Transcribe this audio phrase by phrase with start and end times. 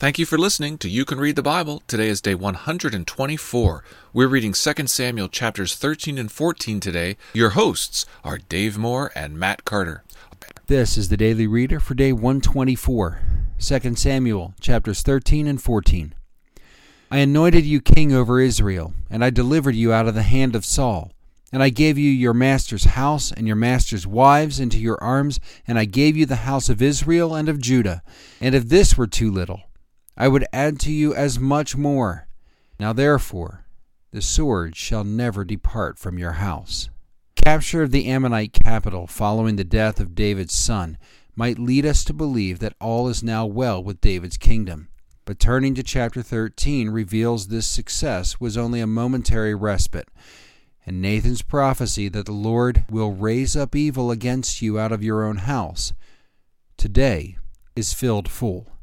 [0.00, 1.82] Thank you for listening to You Can Read the Bible.
[1.88, 3.84] Today is day 124.
[4.12, 7.16] We're reading 2 Samuel chapters 13 and 14 today.
[7.34, 10.04] Your hosts are Dave Moore and Matt Carter.
[10.68, 13.20] This is the Daily Reader for day 124,
[13.58, 16.14] 2 Samuel chapters 13 and 14.
[17.10, 20.64] I anointed you king over Israel, and I delivered you out of the hand of
[20.64, 21.10] Saul.
[21.50, 25.76] And I gave you your master's house and your master's wives into your arms, and
[25.76, 28.04] I gave you the house of Israel and of Judah.
[28.40, 29.62] And if this were too little,
[30.20, 32.26] I would add to you as much more.
[32.80, 33.66] Now therefore,
[34.10, 36.90] the sword shall never depart from your house.
[37.36, 40.98] Capture of the Ammonite capital following the death of David's son
[41.36, 44.88] might lead us to believe that all is now well with David's kingdom.
[45.24, 50.08] But turning to chapter 13 reveals this success was only a momentary respite,
[50.84, 55.22] and Nathan's prophecy that the Lord will raise up evil against you out of your
[55.22, 55.92] own house
[56.76, 57.38] today
[57.76, 58.77] is filled full.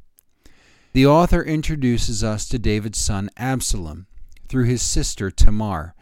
[0.96, 4.08] The author introduces us to David's son Absalom
[4.48, 5.94] through his sister Tamar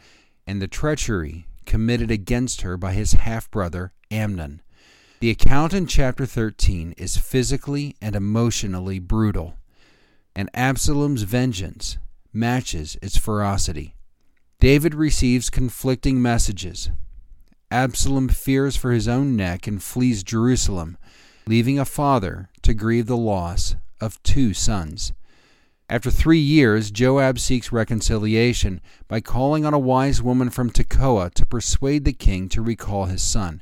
[0.45, 4.61] and the treachery committed against her by his half brother Amnon.
[5.19, 9.55] The account in chapter 13 is physically and emotionally brutal,
[10.35, 11.97] and Absalom's vengeance
[12.31, 13.95] matches its ferocity.
[14.59, 16.91] David receives conflicting messages.
[17.71, 20.99] Absalom fears for his own neck and flees Jerusalem,
[21.47, 25.13] leaving a father to grieve the loss of two sons.
[25.89, 31.45] After three years, Joab seeks reconciliation by calling on a wise woman from Tekoa to
[31.45, 33.61] persuade the king to recall his son.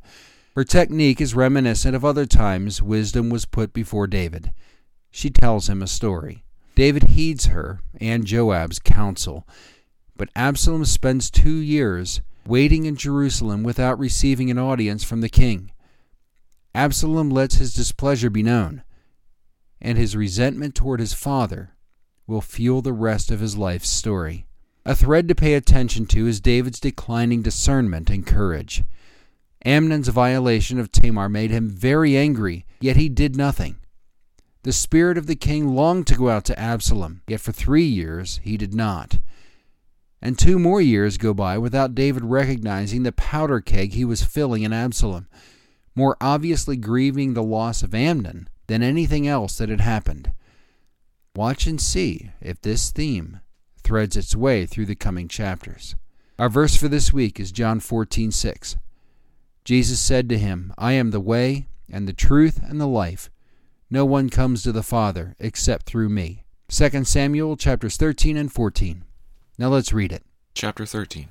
[0.56, 4.52] Her technique is reminiscent of other times wisdom was put before David.
[5.12, 6.44] She tells him a story.
[6.74, 9.48] David heeds her and Joab's counsel,
[10.16, 15.72] but Absalom spends two years waiting in Jerusalem without receiving an audience from the king.
[16.74, 18.84] Absalom lets his displeasure be known
[19.82, 21.76] and his resentment toward his father
[22.28, 24.46] will fuel the rest of his life's story.
[24.86, 28.84] A thread to pay attention to is David's declining discernment and courage.
[29.64, 33.76] Amnon's violation of Tamar made him very angry, yet he did nothing.
[34.64, 38.40] The spirit of the king longed to go out to Absalom, yet for three years
[38.44, 39.20] he did not.
[40.22, 44.62] And two more years go by without David recognizing the powder keg he was filling
[44.64, 45.28] in Absalom,
[45.96, 50.32] more obviously grieving the loss of Amnon than anything else that had happened.
[51.36, 53.42] Watch and see if this theme
[53.84, 55.98] threads its way through the coming chapters.
[56.40, 58.78] Our verse for this week is John 14:6.
[59.66, 63.30] Jesus said to him, I am the way and the truth and the life.
[63.90, 66.46] No one comes to the Father except through me.
[66.70, 69.04] 2 Samuel chapters 13 and 14.
[69.58, 70.24] Now let's read it.
[70.54, 71.28] Chapter 13.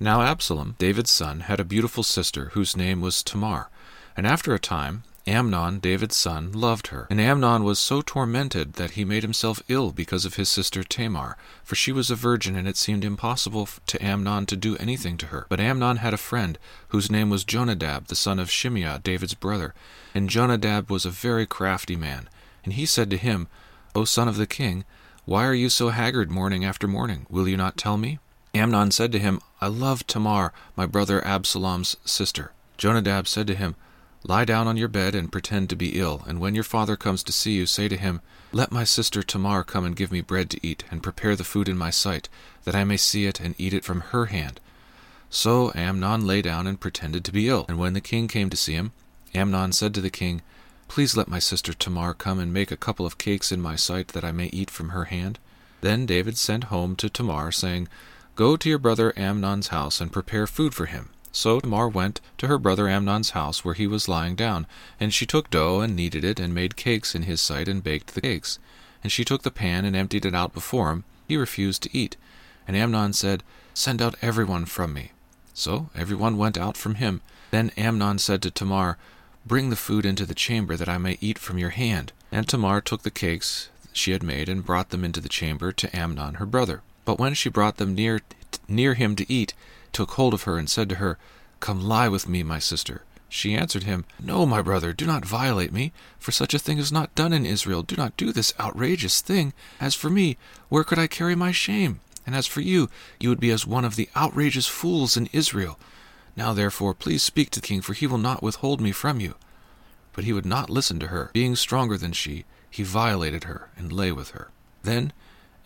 [0.00, 3.70] Now Absalom, David's son, had a beautiful sister whose name was Tamar.
[4.16, 7.06] And after a time, Amnon, David's son, loved her.
[7.10, 11.36] And Amnon was so tormented that he made himself ill because of his sister Tamar,
[11.62, 15.26] for she was a virgin, and it seemed impossible to Amnon to do anything to
[15.26, 15.46] her.
[15.48, 16.58] But Amnon had a friend,
[16.88, 19.74] whose name was Jonadab, the son of Shimeah, David's brother.
[20.14, 22.28] And Jonadab was a very crafty man.
[22.64, 23.48] And he said to him,
[23.94, 24.84] O son of the king,
[25.26, 27.26] why are you so haggard morning after morning?
[27.28, 28.18] Will you not tell me?
[28.54, 32.52] Amnon said to him, I love Tamar, my brother Absalom's sister.
[32.78, 33.76] Jonadab said to him,
[34.24, 37.22] Lie down on your bed and pretend to be ill, and when your father comes
[37.22, 38.20] to see you, say to him,
[38.52, 41.68] Let my sister Tamar come and give me bread to eat, and prepare the food
[41.68, 42.28] in my sight,
[42.64, 44.60] that I may see it and eat it from her hand.
[45.30, 47.64] So Amnon lay down and pretended to be ill.
[47.68, 48.92] And when the king came to see him,
[49.34, 50.42] Amnon said to the king,
[50.88, 54.08] Please let my sister Tamar come and make a couple of cakes in my sight,
[54.08, 55.38] that I may eat from her hand.
[55.80, 57.88] Then David sent home to Tamar, saying,
[58.34, 61.10] Go to your brother Amnon's house and prepare food for him.
[61.32, 64.66] So Tamar went to her brother Amnon's house where he was lying down,
[64.98, 68.14] and she took dough and kneaded it, and made cakes in his sight, and baked
[68.14, 68.58] the cakes.
[69.02, 71.04] And she took the pan and emptied it out before him.
[71.26, 72.16] He refused to eat.
[72.66, 73.42] And Amnon said,
[73.74, 75.12] Send out every one from me.
[75.54, 77.20] So every one went out from him.
[77.50, 78.98] Then Amnon said to Tamar,
[79.46, 82.12] Bring the food into the chamber, that I may eat from your hand.
[82.32, 85.96] And Tamar took the cakes she had made, and brought them into the chamber to
[85.96, 86.82] Amnon her brother.
[87.04, 88.20] But when she brought them near,
[88.68, 89.54] near him to eat,
[89.92, 91.18] took hold of her and said to her,
[91.60, 93.02] Come lie with me, my sister.
[93.28, 96.90] She answered him, No, my brother, do not violate me, for such a thing is
[96.90, 97.82] not done in Israel.
[97.82, 99.52] Do not do this outrageous thing.
[99.80, 100.38] As for me,
[100.68, 102.00] where could I carry my shame?
[102.26, 102.88] And as for you,
[103.20, 105.78] you would be as one of the outrageous fools in Israel.
[106.36, 109.34] Now therefore, please speak to the king, for he will not withhold me from you.
[110.12, 111.30] But he would not listen to her.
[111.32, 114.50] Being stronger than she, he violated her and lay with her.
[114.82, 115.12] Then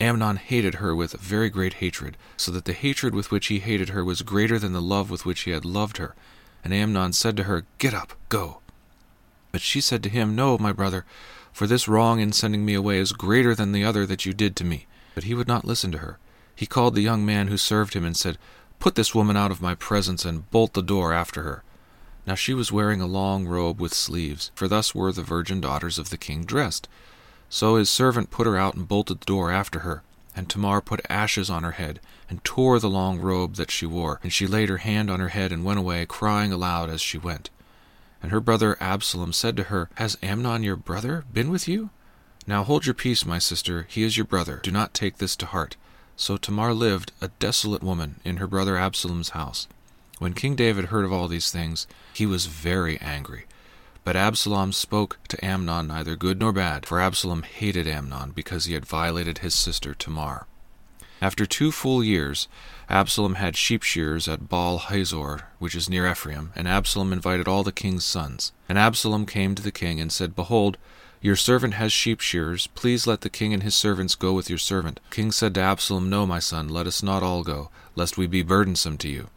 [0.03, 3.91] Amnon hated her with very great hatred, so that the hatred with which he hated
[3.91, 6.17] her was greater than the love with which he had loved her.
[6.65, 8.59] And Amnon said to her, Get up, go.
[9.53, 11.05] But she said to him, No, my brother,
[11.53, 14.57] for this wrong in sending me away is greater than the other that you did
[14.57, 14.87] to me.
[15.15, 16.19] But he would not listen to her.
[16.57, 18.39] He called the young man who served him and said,
[18.81, 21.63] Put this woman out of my presence and bolt the door after her.
[22.27, 25.97] Now she was wearing a long robe with sleeves, for thus were the virgin daughters
[25.97, 26.89] of the king dressed.
[27.55, 30.03] So his servant put her out and bolted the door after her.
[30.35, 32.01] And Tamar put ashes on her head,
[32.31, 34.19] and tore the long robe that she wore.
[34.23, 37.19] And she laid her hand on her head and went away, crying aloud as she
[37.19, 37.51] went.
[38.23, 41.91] And her brother Absalom said to her, Has Amnon your brother been with you?
[42.47, 44.59] Now hold your peace, my sister, he is your brother.
[44.63, 45.77] Do not take this to heart.
[46.17, 49.69] So Tamar lived, a desolate woman, in her brother Absalom's house.
[50.19, 53.45] When King David heard of all these things, he was very angry.
[54.05, 58.75] But Absalom spoke to Amnon neither good nor bad, for Absalom hated Amnon because he
[58.75, 60.47] had violated his sister Tamar.
[61.21, 62.49] After two full years,
[62.91, 67.63] Absalom had sheep shears at Baal Hazor, which is near Ephraim, and Absalom invited all
[67.63, 68.51] the king's sons.
[68.69, 70.79] And Absalom came to the king and said, Behold,
[71.21, 72.67] your servant has sheep shearers.
[72.75, 74.99] Please let the king and his servants go with your servant.
[75.11, 78.43] King said to Absalom, No, my son, let us not all go, lest we be
[78.43, 79.29] burdensome to you.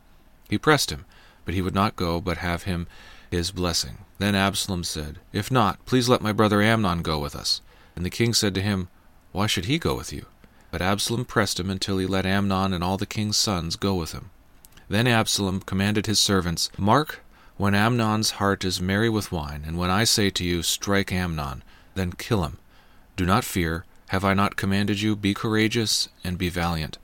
[0.50, 1.06] He pressed him,
[1.46, 2.88] but he would not go, but have him
[3.36, 4.00] his blessing.
[4.18, 7.62] Then Absalom said, If not, please let my brother Amnon go with us.
[7.96, 8.88] And the king said to him,
[9.32, 10.26] Why should he go with you?
[10.72, 14.12] But Absalom pressed him until he let Amnon and all the king's sons go with
[14.12, 14.32] him.
[14.90, 17.22] Then Absalom commanded his servants, Mark
[17.58, 21.64] when Amnon's heart is merry with wine, and when I say to you, Strike Amnon,
[21.94, 22.58] then kill him.
[23.16, 23.86] Do not fear.
[24.10, 26.98] Have I not commanded you, Be courageous and be valiant?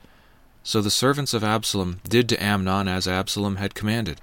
[0.61, 4.19] So the servants of Absalom did to Amnon as Absalom had commanded.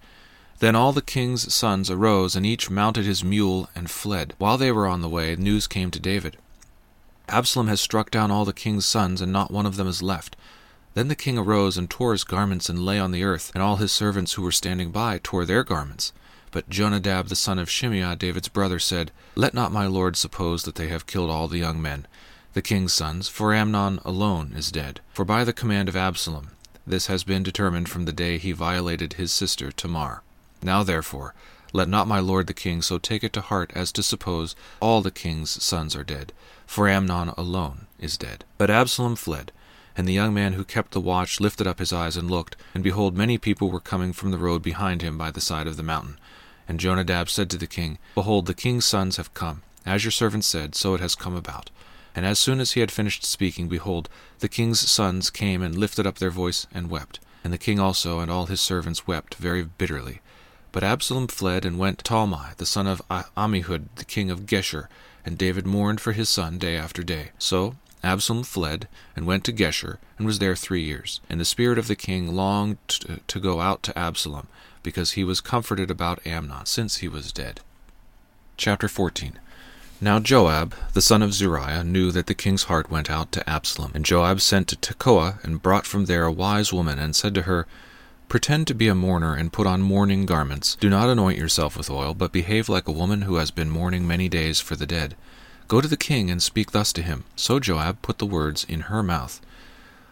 [0.61, 4.35] Then all the king's sons arose, and each mounted his mule and fled.
[4.39, 6.37] While they were on the way, news came to David.
[7.29, 10.37] Absalom has struck down all the king's sons, and not one of them is left.
[10.95, 13.77] Then the king arose and tore his garments and lay on the earth, and all
[13.77, 16.13] his servants who were standing by tore their garments.
[16.51, 20.75] But Jonadab the son of Shimeah, David's brother, said, Let not my lord suppose that
[20.75, 22.07] they have killed all the young men,
[22.55, 25.01] the king's sons, for Amnon alone is dead.
[25.13, 26.51] For by the command of Absalom
[26.87, 30.23] this has been determined from the day he violated his sister Tamar.
[30.63, 31.35] Now therefore,
[31.73, 35.03] let not my lord the king so take it to heart as to suppose all
[35.03, 36.33] the king's sons are dead,
[36.67, 38.45] for Amnon alone is dead.
[38.57, 39.53] But Absalom fled,
[39.97, 42.83] and the young man who kept the watch lifted up his eyes and looked, and
[42.83, 45.83] behold, many people were coming from the road behind him by the side of the
[45.83, 46.19] mountain.
[46.67, 49.63] And Jonadab said to the king, Behold, the king's sons have come.
[49.85, 51.71] As your servant said, so it has come about.
[52.15, 54.09] And as soon as he had finished speaking, behold,
[54.41, 57.21] the king's sons came and lifted up their voice and wept.
[57.43, 60.21] And the king also and all his servants wept very bitterly.
[60.71, 64.89] But Absalom fled and went to Talmai, the son of Ammihud, the king of Geshur,
[65.25, 67.31] and David mourned for his son day after day.
[67.39, 68.87] So Absalom fled
[69.17, 71.21] and went to Geshur, and was there three years.
[71.29, 74.47] And the spirit of the king longed to go out to Absalom,
[74.83, 77.61] because he was comforted about Amnon, since he was dead.
[78.57, 79.39] Chapter 14
[80.01, 83.93] Now Joab, the son of Zeruiah, knew that the king's heart went out to Absalom.
[83.95, 87.43] And Joab sent to Tekoa, and brought from there a wise woman, and said to
[87.43, 87.67] her,
[88.29, 90.77] Pretend to be a mourner and put on mourning garments.
[90.79, 94.07] Do not anoint yourself with oil, but behave like a woman who has been mourning
[94.07, 95.17] many days for the dead.
[95.67, 97.25] Go to the king and speak thus to him.
[97.37, 99.41] So Joab put the words in her mouth.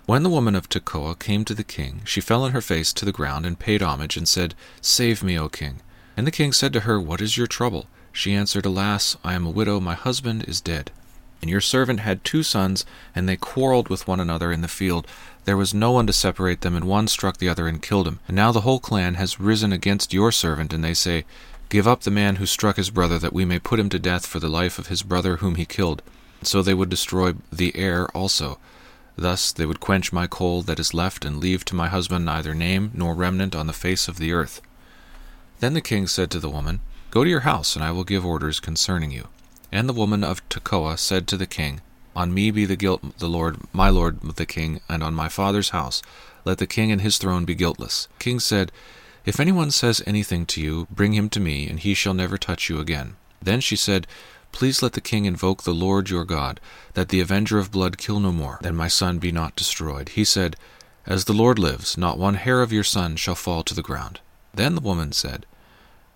[0.07, 3.05] When the woman of Tekoa came to the king, she fell on her face to
[3.05, 5.83] the ground and paid homage, and said, Save me, O king.
[6.17, 7.87] And the king said to her, What is your trouble?
[8.13, 10.91] She answered, Alas, I am a widow, my husband is dead.
[11.41, 12.85] And your servant had two sons,
[13.15, 15.07] and they quarreled with one another in the field.
[15.45, 18.21] There was no one to separate them, and one struck the other and killed him.
[18.27, 21.25] And now the whole clan has risen against your servant, and they say,
[21.69, 24.25] Give up the man who struck his brother, that we may put him to death
[24.27, 26.03] for the life of his brother whom he killed.
[26.43, 28.59] So they would destroy the heir also.
[29.17, 32.55] Thus they would quench my coal that is left, and leave to my husband neither
[32.55, 34.61] name nor remnant on the face of the earth.
[35.61, 36.81] Then the king said to the woman,
[37.11, 39.29] Go to your house, and I will give orders concerning you.
[39.73, 41.81] And the woman of Tekoa said to the king,
[42.17, 45.69] on me be the guilt, the Lord, my lord the king, and on my father's
[45.69, 46.01] house.
[46.47, 48.09] Let the king and his throne be guiltless.
[48.19, 48.73] The king said,
[49.27, 52.71] If anyone says anything to you, bring him to me, and he shall never touch
[52.71, 53.17] you again.
[53.43, 54.07] Then she said,
[54.51, 56.59] Please let the king invoke the Lord your God,
[56.95, 60.09] that the avenger of blood kill no more, that my son be not destroyed.
[60.11, 60.57] He said,
[61.05, 64.21] As the Lord lives, not one hair of your son shall fall to the ground.
[64.55, 65.45] Then the woman said,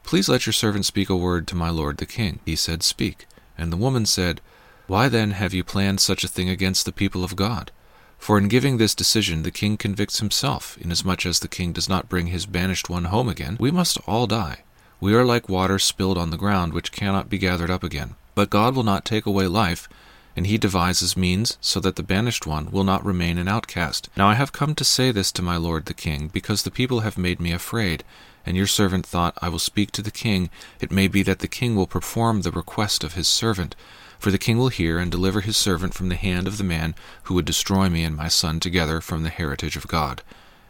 [0.02, 2.38] Please let your servant speak a word to my lord the king.
[2.46, 3.26] He said, Speak.
[3.60, 4.40] And the woman said,
[4.86, 7.70] why then have you planned such a thing against the people of God?
[8.18, 12.08] For in giving this decision the king convicts himself, inasmuch as the king does not
[12.08, 13.56] bring his banished one home again.
[13.60, 14.64] We must all die.
[14.98, 18.16] We are like water spilled on the ground, which cannot be gathered up again.
[18.34, 19.88] But God will not take away life,
[20.34, 24.08] and he devises means so that the banished one will not remain an outcast.
[24.16, 27.00] Now I have come to say this to my lord the king, because the people
[27.00, 28.04] have made me afraid,
[28.46, 30.50] And your servant thought, I will speak to the king.
[30.80, 33.76] It may be that the king will perform the request of his servant.
[34.18, 36.94] For the king will hear and deliver his servant from the hand of the man
[37.24, 40.22] who would destroy me and my son together from the heritage of God.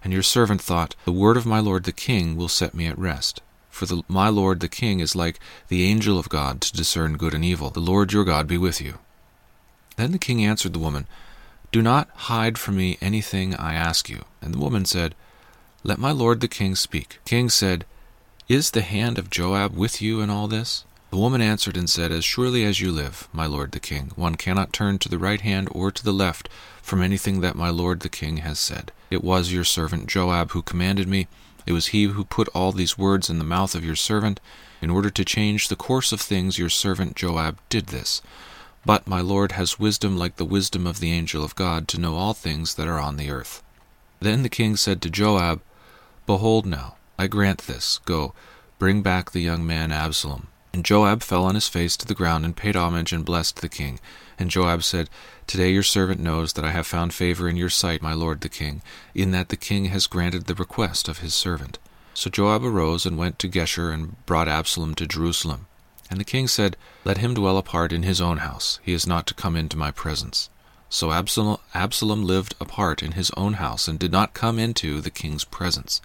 [0.03, 2.99] And your servant thought, The word of my lord the king will set me at
[2.99, 3.43] rest.
[3.71, 7.35] For the, my lord the king is like the angel of God to discern good
[7.35, 7.71] and evil.
[7.71, 8.99] The Lord your God be with you.
[9.97, 11.07] Then the king answered the woman,
[11.73, 14.25] Do not hide from me anything I ask you.
[14.41, 15.15] And the woman said,
[15.83, 17.21] Let my lord the king speak.
[17.25, 17.87] King said,
[18.49, 20.85] Is the hand of Joab with you in all this?
[21.11, 24.35] The woman answered and said, As surely as you live, my lord the king, one
[24.35, 26.51] cannot turn to the right hand or to the left
[26.83, 28.93] from anything that my lord the king has said.
[29.11, 31.29] It was your servant Joab who commanded me.
[31.65, 34.39] It was he who put all these words in the mouth of your servant.
[34.83, 38.21] In order to change the course of things, your servant Joab did this.
[38.85, 42.17] But my lord has wisdom like the wisdom of the angel of God to know
[42.17, 43.63] all things that are on the earth.
[44.21, 45.63] Then the king said to Joab,
[46.27, 47.99] Behold now, I grant this.
[48.05, 48.35] Go,
[48.79, 50.49] bring back the young man Absalom.
[50.73, 53.69] And Joab fell on his face to the ground and paid homage and blessed the
[53.69, 53.99] king.
[54.39, 55.11] And Joab said,
[55.47, 58.49] Today your servant knows that I have found favor in your sight, my lord the
[58.49, 58.83] king,
[59.15, 61.79] in that the king has granted the request of his servant.
[62.15, 65.67] So Joab arose and went to Geshur and brought Absalom to Jerusalem.
[66.09, 68.79] And the king said, Let him dwell apart in his own house.
[68.83, 70.51] He is not to come into my presence.
[70.93, 75.45] So Absalom, lived apart in his own house and did not come into the king's
[75.45, 76.03] presence.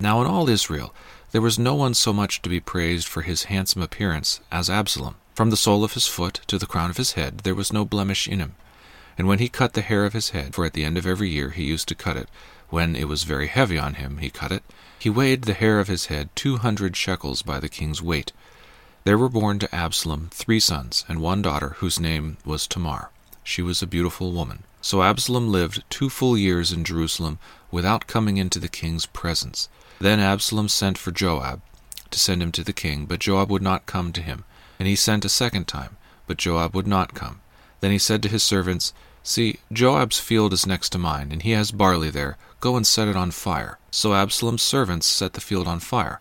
[0.00, 0.94] Now in all Israel
[1.32, 5.16] there was no one so much to be praised for his handsome appearance as Absalom.
[5.34, 7.84] From the sole of his foot to the crown of his head there was no
[7.84, 8.54] blemish in him.
[9.18, 11.28] And when he cut the hair of his head, for at the end of every
[11.28, 12.28] year he used to cut it,
[12.70, 14.62] when it was very heavy on him, he cut it,
[14.98, 18.32] he weighed the hair of his head two hundred shekels by the king's weight.
[19.04, 23.10] There were born to Absalom three sons and one daughter, whose name was Tamar.
[23.42, 24.64] She was a beautiful woman.
[24.80, 27.38] So Absalom lived two full years in Jerusalem
[27.70, 29.68] without coming into the king's presence.
[30.00, 31.60] Then Absalom sent for Joab
[32.10, 34.44] to send him to the king, but Joab would not come to him.
[34.78, 35.96] And he sent a second time,
[36.26, 37.40] but Joab would not come.
[37.80, 41.52] Then he said to his servants, See, Joab's field is next to mine, and he
[41.52, 42.36] has barley there.
[42.58, 43.78] Go and set it on fire.
[43.92, 46.20] So Absalom's servants set the field on fire.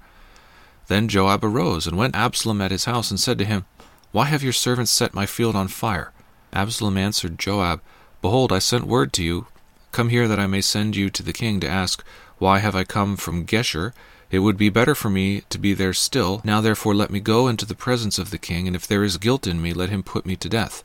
[0.88, 3.66] Then Joab arose and went Absalom at his house and said to him,
[4.12, 6.12] Why have your servants set my field on fire?
[6.54, 7.82] Absalom answered Joab,
[8.22, 9.48] Behold, I sent word to you,
[9.92, 12.04] Come here that I may send you to the king to ask,
[12.38, 13.94] why have I come from Geshur?
[14.32, 16.42] It would be better for me to be there still.
[16.44, 19.18] Now therefore let me go into the presence of the king, and if there is
[19.18, 20.84] guilt in me, let him put me to death.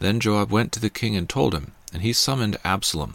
[0.00, 3.14] Then Joab went to the king and told him, and he summoned Absalom.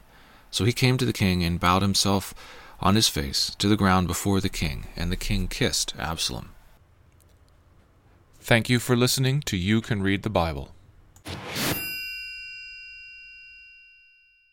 [0.49, 2.33] So he came to the king and bowed himself
[2.79, 6.49] on his face to the ground before the king, and the king kissed Absalom.
[8.39, 10.73] Thank you for listening to You Can Read the Bible
[11.29, 11.86] you